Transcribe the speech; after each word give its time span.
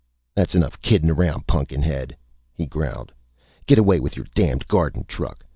"That's 0.33 0.55
enough 0.55 0.81
kiddin' 0.81 1.11
around, 1.11 1.45
Pun'kin 1.45 1.83
head," 1.83 2.17
he 2.55 2.65
growled. 2.65 3.11
"Get 3.67 3.77
away 3.77 3.99
with 3.99 4.15
your 4.17 4.25
damned 4.33 4.67
garden 4.67 5.03
truck! 5.03 5.45